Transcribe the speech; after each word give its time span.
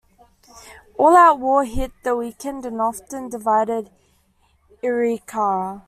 All-out 0.97 1.37
war 1.41 1.63
hit 1.63 1.91
the 2.03 2.15
weakened 2.15 2.65
and 2.65 2.81
often 2.81 3.29
divided 3.29 3.91
Arikara. 4.83 5.79